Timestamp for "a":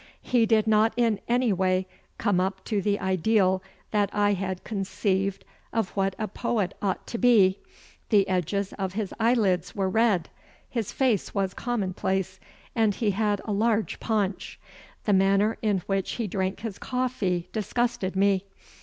6.17-6.27, 13.45-13.51